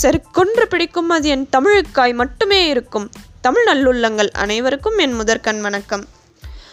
செருக்கொன்று 0.00 0.68
பிடிக்கும் 0.68 1.08
அது 1.08 1.28
என் 1.28 1.48
தமிழுக்காய் 1.56 2.14
மட்டுமே 2.14 2.68
இருக்கும். 2.68 3.10
தமிழ் 3.40 3.66
நல்லுள்ளங்கள் 3.66 4.30
அனைவருக்கும் 4.30 4.98
என் 4.98 5.12
முதற்கண் 5.12 5.60
வணக்கம். 5.60 6.04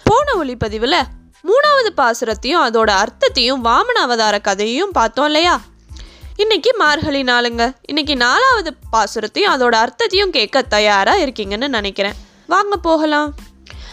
போன 0.03 0.33
ஒளிப்பதிவில் 0.43 1.01
மூணாவது 1.43 1.89
பாசுரத்தையும் 1.97 2.63
அதோட 2.67 2.89
அர்த்தத்தையும் 2.89 3.65
வாமன 3.65 3.99
அவதார 4.01 4.39
கதையையும் 4.39 4.91
பார்த்தோம் 4.91 5.25
இல்லையா? 5.25 5.61
இன்னைக்கு 6.35 6.75
மார்கழி 6.77 7.21
நாளுங்க. 7.21 7.75
இன்னைக்கு 7.81 8.15
நாலாவது 8.15 8.73
பாசுரத்தையும் 8.91 9.53
அதோட 9.55 9.69
அர்த்தத்தையும் 9.69 10.31
கேட்க 10.31 10.61
தயாரா 10.61 11.15
இருக்கீங்கன்னு 11.15 11.67
நினைக்கிறேன். 11.67 12.13
வாங்க 12.47 12.77
போகலாம். 12.77 13.35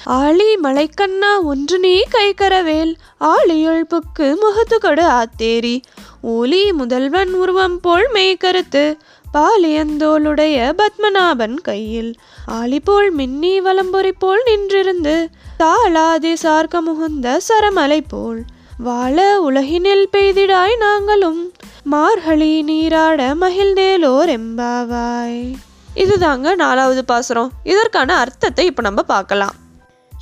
ஆளி 0.04 0.56
மலைக்கண்ணா 0.62 1.42
ஒன்று 1.42 1.78
நீ 1.78 2.04
கைக்கரவேல் 2.10 2.94
ஆளியுள் 3.20 3.82
புக்கு 3.88 4.34
முகத்துக்கொடு 4.36 5.02
ஆத்தேரி 5.02 5.80
ஊலி 6.22 6.72
முதல்வன் 6.72 7.32
உருவம் 7.32 7.80
போல் 7.80 8.12
மெய்கருத்து 8.12 8.98
பாலியந்தோளுடைய 9.34 10.56
பத்மநாபன் 10.80 11.54
கையில். 11.54 12.14
ஆலிபோல் 12.50 13.10
மின்னி 13.10 13.60
வலம்பொறி 13.60 14.12
போல் 14.12 14.42
நின்றிருந்து 14.46 15.28
தாளாதே 15.58 16.34
சார்க்க 16.34 16.80
முகுந்த 16.80 17.36
சரமலை 17.48 18.00
போல். 18.08 18.40
வாழ 18.78 19.40
உலகினில் 19.40 20.08
பெய்திடாய் 20.12 20.76
நாங்களும் 20.76 21.52
மார்கழி 21.82 22.62
நீராட 22.62 23.34
மகிழ்ந்தேலோர் 23.34 24.30
எம்பாவாய். 24.38 25.54
இதுதாங்க 25.94 26.54
நாலாவது 26.54 27.04
பாசுரம். 27.04 27.50
இதற்கான 27.64 28.16
அர்த்தத்தை 28.16 28.66
இப்போ 28.66 28.82
நம்ம 28.82 29.02
பார்க்கலாம். 29.02 29.54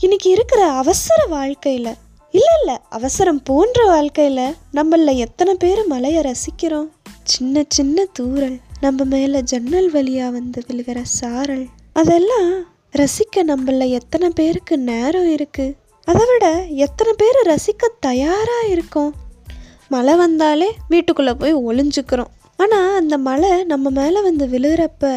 இன்னைக்கு 0.00 0.30
இருக்கிற 0.30 0.70
அவசர 0.70 1.26
வாழ்க்கையில் 1.26 1.94
இல்லை 2.30 2.54
இல்லை 2.58 2.76
அவசரம் 2.90 3.42
போன்ற 3.42 3.84
வாழ்க்கையில் 3.84 4.54
நம்மள 4.74 5.14
எத்தனை 5.16 5.54
பேர் 5.54 5.86
மலையை 5.86 6.22
ரசிக்கிறோம்? 6.22 6.88
சின்ன 7.22 7.62
சின்ன 7.68 8.04
தூரல் 8.12 8.56
நம்ம 8.84 9.04
மேலே 9.04 9.40
ஜன்னல் 9.42 9.90
வழியாக 9.90 10.30
வந்து 10.30 10.60
விழுகிற 10.68 10.98
சாரல் 11.18 11.66
அதெல்லாம் 11.92 12.50
ரசிக்க 12.94 13.44
நம்மள 13.46 13.84
எத்தனை 13.88 14.28
பேருக்கு 14.30 14.74
நேரம் 14.88 15.28
இருக்குது 15.34 15.76
அதை 16.08 16.24
விட 16.30 16.46
எத்தனை 16.76 17.12
பேர் 17.16 17.38
ரசிக்க 17.46 17.88
தயாராக 18.00 18.66
இருக்கோம்? 18.66 19.12
மழை 19.88 20.14
வந்தாலே 20.16 20.68
வீட்டுக்குள்ளே 20.88 21.34
போய் 21.34 21.54
ஒளிஞ்சுக்கிறோம். 21.68 22.32
ஆனால் 22.58 22.90
அந்த 22.94 23.18
மழை 23.28 23.52
நம்ம 23.64 23.90
மேலே 23.90 24.20
வந்து 24.20 24.46
விழுகிறப்ப 24.46 25.12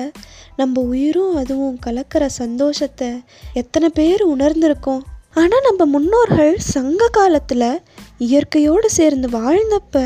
நம்ம 0.56 0.82
உயிரும் 0.92 1.36
அதுவும் 1.36 1.78
கலக்கிற 1.86 2.26
சந்தோஷத்தை 2.42 3.10
எத்தனை 3.54 3.90
பேர் 3.90 4.24
உணர்ந்திருக்கோம்? 4.36 5.04
ஆனால் 5.34 5.66
நம்ம 5.70 5.86
முன்னோர்கள் 5.86 6.54
சங்க 6.74 7.10
காலத்தில் 7.12 7.70
இயற்கையோடு 8.28 8.90
சேர்ந்து 8.90 9.30
வாழ்ந்தப்ப 9.40 9.98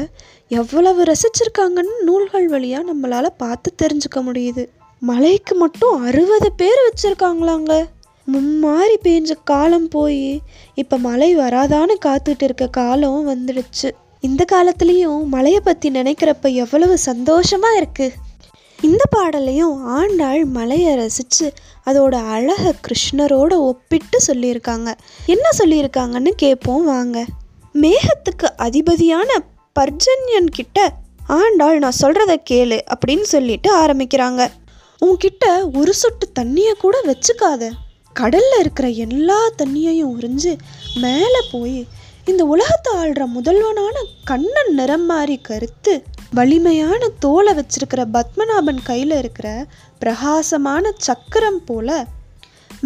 எவ்வளவு 0.59 1.01
ரசிச்சிருக்காங்கன்னு 1.09 1.95
நூல்கள் 2.07 2.47
வழியாக 2.47 2.85
நம்மளால் 2.91 3.37
பார்த்து 3.43 3.69
தெரிஞ்சுக்க 3.81 4.19
முடியுது. 4.27 4.63
மலைக்கு 5.01 5.53
மட்டும் 5.55 6.03
அறுபது 6.07 6.49
பேர் 6.59 6.81
வச்சுருக்காங்களாங்க. 6.87 7.73
மும்மாறி 8.31 8.97
பேஞ்ச 9.05 9.31
காலம் 9.43 9.87
போய் 9.95 10.25
இப்போ 10.81 10.97
மழை 11.05 11.29
வராதான்னு 11.37 11.95
காத்துட்டு 12.05 12.45
இருக்க 12.47 12.65
காலம் 12.79 13.29
வந்துடுச்சு. 13.29 13.89
இந்த 14.23 14.41
காலத்துலேயும் 14.51 15.21
மலையை 15.35 15.61
பற்றி 15.63 15.89
நினைக்கிறப்ப 15.89 16.49
எவ்வளவு 16.63 16.97
சந்தோஷமாக 17.09 17.79
இருக்குது 17.81 18.17
இந்த 18.79 19.03
பாடலையும் 19.15 19.73
ஆண்டாள் 19.97 20.43
மலையை 20.57 20.93
ரசித்து 20.95 21.47
அதோட 21.89 22.15
அழகை 22.35 22.71
கிருஷ்ணரோட 22.85 23.53
ஒப்பிட்டு 23.69 24.19
சொல்லியிருக்காங்க. 24.27 24.89
என்ன 25.33 25.45
சொல்லியிருக்காங்கன்னு 25.59 26.33
கேட்போம் 26.43 26.85
வாங்க. 26.93 27.25
மேகத்துக்கு 27.75 28.47
அதிபதியான 28.57 29.29
பர்ஜன்யன் 29.79 30.49
கிட்ட 30.49 30.77
ஆண்டாள் 31.27 31.77
நான் 31.77 31.99
சொல்கிறத 32.01 32.33
கேளு 32.49 32.77
அப்படின்னு 32.93 33.21
சொல்லிட்டு 33.21 33.69
ஆரம்பிக்கிறாங்க. 33.85 34.41
உன்கிட்ட 35.05 35.45
ஒரு 35.77 35.93
சொட்டு 35.93 36.25
தண்ணியை 36.39 36.73
கூட 36.77 36.95
வச்சுக்காத. 37.05 37.69
கடல்ல 38.19 38.53
இருக்கிற 38.59 38.87
எல்லா 39.05 39.39
தண்ணியையும் 39.57 40.11
உறிஞ்சு 40.15 40.51
மேலே 40.95 41.41
போய் 41.51 41.85
இந்த 42.25 42.45
உலகத்தை 42.45 42.91
ஆள்ற 42.97 43.21
முதல்வனான 43.35 43.95
கண்ணன் 44.23 44.73
நிறம் 44.73 45.05
மாறி 45.05 45.37
கருத்து 45.41 46.03
வலிமையான 46.33 47.07
தோலை 47.19 47.53
வச்சிருக்கிற 47.53 48.01
பத்மநாபன் 48.13 48.81
கையில் 48.83 49.15
இருக்கிற 49.17 49.65
பிரகாசமான 49.99 50.91
சக்கரம் 50.97 51.61
போல 51.65 52.05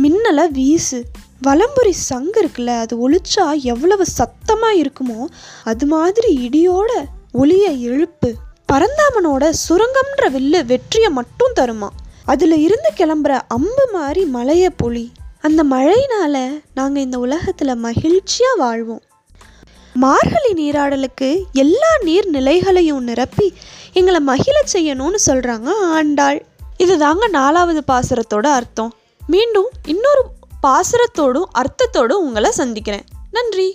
மின்னலை 0.01 0.45
வீசு 0.51 0.99
வலம்புரி 1.43 1.89
சங்கு 1.89 2.43
இருக்குல்ல 2.43 2.67
அது 2.67 3.09
ஒழிச்சா 3.09 3.61
எவ்வளவு 3.61 4.05
சத்தமாக 4.05 4.73
இருக்குமோ 4.73 5.25
அது 5.63 5.85
மாதிரி 5.85 6.49
இடியோட 6.49 6.91
ஒளியை 7.31 7.89
எழுப்பு. 7.89 8.33
பரந்தாமனோட 8.71 9.53
சுரங்கம்ன்ற 9.69 10.29
வில்லு 10.29 10.65
வெற்றியை 10.65 11.09
மட்டும் 11.09 11.53
தருமா. 11.59 11.87
அதில் 12.25 12.57
இருந்து 12.57 12.91
கிளம்புற 12.97 13.41
அம்பு 13.47 13.89
மாதிரி 13.93 14.25
மலையை 14.25 14.69
பொழி. 14.83 15.11
அந்த 15.41 15.63
மழையினால 15.63 16.61
நாங்கள் 16.73 17.03
இந்த 17.03 17.19
உலகத்தில் 17.19 17.75
மகிழ்ச்சியாக 17.75 18.55
வாழ்வோம். 18.55 19.01
மார்கழி 19.93 20.51
நீராடலுக்கு 20.53 21.43
எல்லா 21.51 21.91
நீர்நிலைகளையும் 22.05 22.99
நிரப்பி 22.99 23.53
எங்களை 23.93 24.19
மகிழ 24.19 24.63
செய்யணும்னு 24.73 25.15
சொல்கிறாங்க 25.25 25.67
ஆண்டாள். 25.91 26.45
இதுதாங்க 26.79 27.29
நாலாவது 27.29 27.83
பாசுரத்தோட 27.87 28.47
அர்த்தம். 28.47 28.93
மீண்டும் 29.27 29.69
இன்னொரு 29.85 30.23
பாசுரத்தோடும் 30.65 31.45
அர்த்தத்தோடும் 31.51 32.21
உங்களை 32.21 32.51
சந்திக்கிறேன். 32.51 33.03
நன்றி. 33.31 33.73